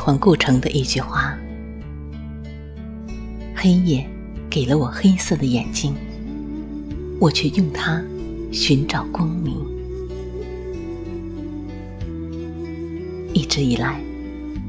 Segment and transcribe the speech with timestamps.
[0.00, 1.38] 欢顾城的一句话
[3.54, 4.08] ：“黑夜
[4.48, 5.94] 给了我黑色的眼睛，
[7.20, 8.02] 我却用它
[8.50, 9.54] 寻找光明。”
[13.34, 14.00] 一直以来，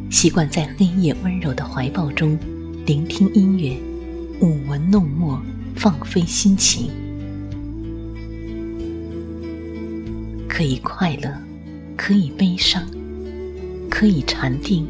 [0.10, 2.38] 习惯在黑夜温柔的怀抱中
[2.86, 3.78] 聆听音乐，
[4.42, 5.42] 舞文弄墨，
[5.76, 6.92] 放飞心情，
[10.50, 11.34] 可以快乐，
[11.96, 12.86] 可以悲伤，
[13.90, 14.86] 可以禅定。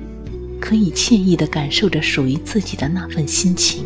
[0.62, 3.84] 可以惬意的感受着属于自己的那份心情，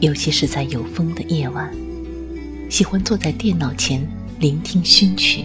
[0.00, 1.72] 尤其是在有风的夜晚，
[2.68, 4.06] 喜欢坐在电脑前
[4.40, 5.44] 聆听薰曲，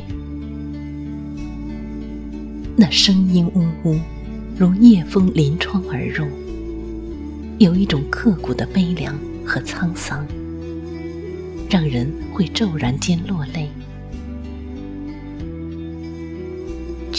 [2.75, 3.97] 那声音呜呜，
[4.57, 6.25] 如夜风临窗而入，
[7.59, 10.27] 有一种刻骨的悲凉和沧桑，
[11.69, 13.69] 让人会骤然间落泪。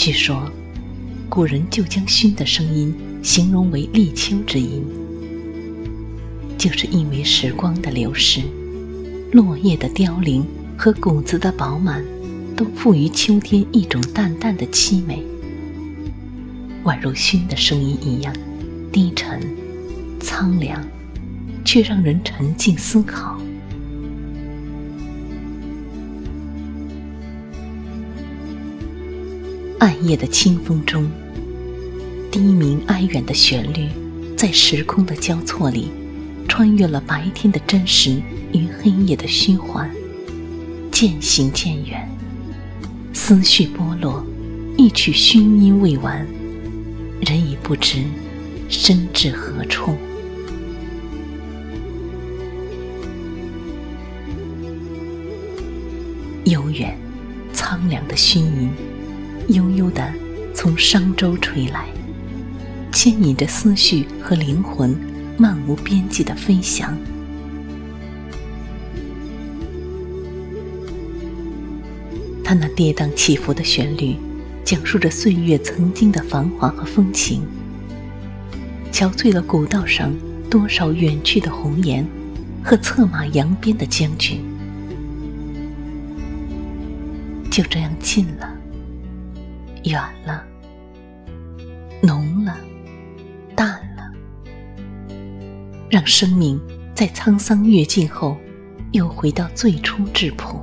[0.03, 0.51] 据说，
[1.29, 4.83] 古人就将熏的声音形容为立秋之音，
[6.56, 8.41] 就是因为时光的流逝、
[9.31, 10.43] 落叶的凋零
[10.75, 12.03] 和谷子的饱满，
[12.56, 15.23] 都赋予秋天一种淡淡的凄美，
[16.84, 18.34] 宛如熏的声音一样
[18.91, 19.39] 低沉、
[20.19, 20.83] 苍凉，
[21.62, 23.39] 却让人沉静思考。
[29.80, 31.10] 暗夜的清风中，
[32.30, 33.88] 低鸣哀远的旋律，
[34.36, 35.88] 在时空的交错里，
[36.46, 38.20] 穿越了白天的真实
[38.52, 39.91] 与黑夜的虚幻，
[40.92, 42.06] 渐行渐远。
[43.14, 44.22] 思绪剥落，
[44.76, 46.26] 一曲熏音未完，
[47.22, 48.02] 人已不知
[48.68, 49.97] 身至何处。
[56.44, 56.94] 悠远、
[57.54, 58.68] 苍凉的熏音。
[59.50, 60.12] 悠悠地
[60.55, 61.88] 从商周吹来，
[62.93, 64.97] 牵引着思绪和灵魂，
[65.37, 66.97] 漫无边际的飞翔。
[72.44, 74.15] 它那跌宕起伏的旋律，
[74.65, 77.43] 讲述着岁月曾经的繁华和风情，
[78.93, 80.12] 憔悴了古道上
[80.49, 82.06] 多少远去的红颜
[82.62, 84.41] 和策马扬鞭的将军。
[87.50, 88.59] 就这样近了。
[89.84, 90.44] 远了，
[92.02, 92.56] 浓了，
[93.56, 94.12] 淡了，
[95.88, 96.60] 让生命
[96.94, 98.36] 在沧桑阅尽后，
[98.92, 100.60] 又回到最初质朴。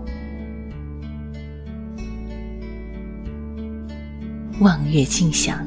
[4.59, 5.66] 望月静想，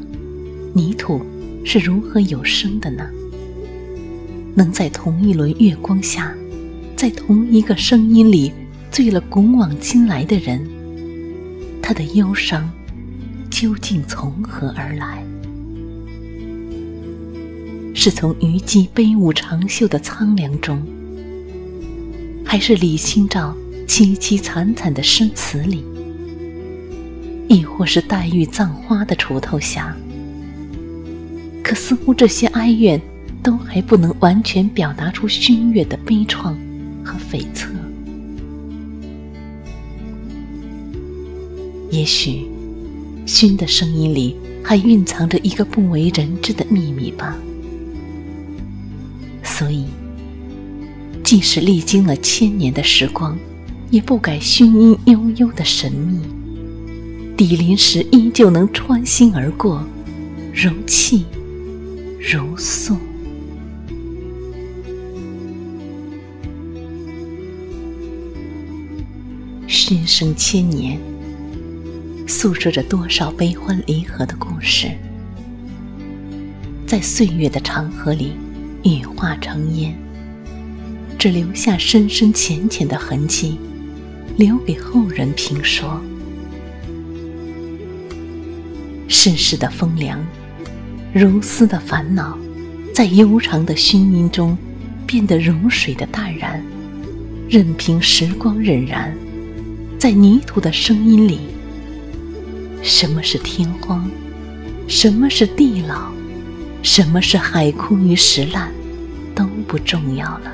[0.73, 1.21] 泥土
[1.65, 3.05] 是如何有生的呢？
[4.55, 6.33] 能在同一轮月光下，
[6.97, 8.53] 在同一个声音里
[8.93, 10.65] 醉了古往今来的人，
[11.83, 12.71] 他的忧伤。
[13.61, 15.23] 究竟从何而来？
[17.95, 20.83] 是从虞姬悲舞长袖的苍凉中，
[22.43, 23.55] 还是李清照
[23.87, 25.85] 凄凄惨惨的诗词里，
[27.51, 29.95] 亦或是黛玉葬花的锄头下？
[31.63, 32.99] 可似乎这些哀怨，
[33.43, 36.55] 都还不能完全表达出熏月的悲怆
[37.05, 37.67] 和悱恻。
[41.91, 42.50] 也许。
[43.33, 47.39] 熏的声音里，还蕴藏着一个不为人知的秘密吧。
[49.45, 49.85] 所以，
[51.23, 53.39] 即使历经了千年的时光，
[53.89, 56.19] 也不改熏音悠悠的神秘。
[57.37, 59.81] 抵临时，依旧能穿心而过，
[60.53, 61.25] 如泣
[62.19, 62.97] 如诉。
[69.69, 70.99] 熏声千年。
[72.31, 74.87] 诉说着多少悲欢离合的故事，
[76.87, 78.35] 在岁月的长河里
[78.85, 79.93] 羽化成烟，
[81.19, 83.59] 只留下深深浅浅的痕迹，
[84.37, 86.01] 留给后人评说。
[89.09, 90.25] 世事的风凉，
[91.13, 92.39] 如丝的烦恼，
[92.95, 94.57] 在悠长的熏音中
[95.05, 96.63] 变得如水的淡然，
[97.49, 99.11] 任凭时光荏苒，
[99.99, 101.41] 在泥土的声音里，
[102.83, 104.11] 什么是天荒？
[104.89, 106.11] 什么是地老？
[106.83, 108.73] 什么是海枯与石烂？
[109.35, 110.53] 都不重要了。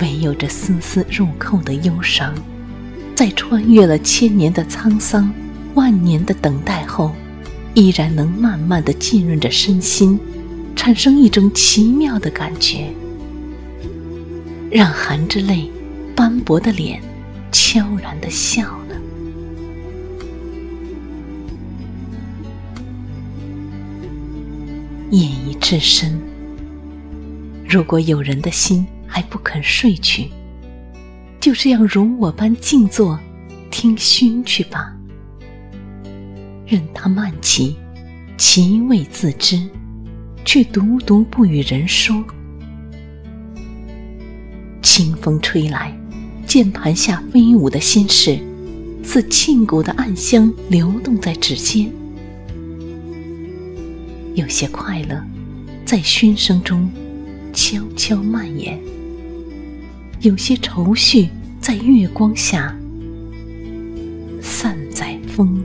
[0.00, 2.34] 唯有这丝丝入扣的忧伤。
[3.14, 5.30] 在穿越了千年的沧桑、
[5.74, 7.14] 万年的等待后，
[7.74, 10.18] 依然能慢慢的浸润着身心，
[10.74, 12.86] 产生一种奇妙的感觉，
[14.70, 15.70] 让含着泪、
[16.16, 17.02] 斑驳的脸
[17.52, 18.74] 悄然的笑
[25.10, 26.20] 夜已至深，
[27.68, 30.28] 如果有人的心还不肯睡去。
[31.40, 33.18] 就这样如我般静坐，
[33.70, 34.94] 听熏去吧。
[36.66, 37.76] 任他慢起，
[38.36, 39.60] 其味自知，
[40.44, 42.24] 却独独不与人说。
[44.80, 45.92] 清风吹来，
[46.46, 48.38] 键盘下飞舞的心事，
[49.02, 51.90] 似沁骨的暗香流动在指尖。
[54.34, 55.22] 有些快乐，
[55.84, 56.88] 在熏声中
[57.52, 58.78] 悄悄蔓延。
[60.20, 61.28] 有些愁绪
[61.60, 62.76] 在月光下
[64.40, 65.62] 散在风